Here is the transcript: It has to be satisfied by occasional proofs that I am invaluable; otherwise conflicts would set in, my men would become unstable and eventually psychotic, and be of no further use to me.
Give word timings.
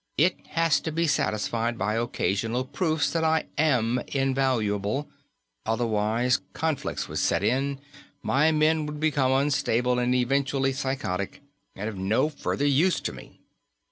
It 0.17 0.47
has 0.47 0.79
to 0.79 0.91
be 0.91 1.05
satisfied 1.05 1.77
by 1.77 1.93
occasional 1.93 2.65
proofs 2.65 3.11
that 3.13 3.23
I 3.23 3.45
am 3.55 4.01
invaluable; 4.07 5.07
otherwise 5.63 6.41
conflicts 6.53 7.07
would 7.07 7.19
set 7.19 7.43
in, 7.43 7.79
my 8.23 8.51
men 8.51 8.87
would 8.87 8.99
become 8.99 9.31
unstable 9.31 9.99
and 9.99 10.15
eventually 10.15 10.73
psychotic, 10.73 11.43
and 11.75 11.85
be 11.85 11.89
of 11.89 11.97
no 12.03 12.29
further 12.29 12.65
use 12.65 12.99
to 12.99 13.13
me. 13.13 13.41